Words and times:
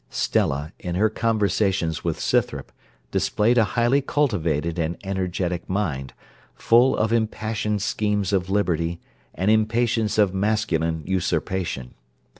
Stella, 0.09 0.73
in 0.79 0.95
her 0.95 1.11
conversations 1.11 2.03
with 2.03 2.19
Scythrop, 2.19 2.71
displayed 3.11 3.59
a 3.59 3.63
highly 3.77 4.01
cultivated 4.01 4.79
and 4.79 4.97
energetic 5.03 5.69
mind, 5.69 6.13
full 6.55 6.97
of 6.97 7.13
impassioned 7.13 7.83
schemes 7.83 8.33
of 8.33 8.49
liberty, 8.49 8.99
and 9.35 9.51
impatience 9.51 10.17
of 10.17 10.33
masculine 10.33 11.03
usurpation. 11.05 11.93